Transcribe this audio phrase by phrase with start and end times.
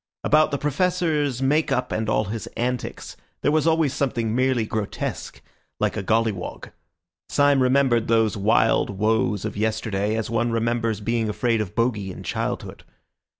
[0.23, 5.43] About the Professor's makeup and all his antics there was always something merely grotesque,
[5.79, 6.71] like a gollywog.
[7.29, 12.23] Syme remembered those wild woes of yesterday as one remembers being afraid of Bogy in
[12.23, 12.83] childhood.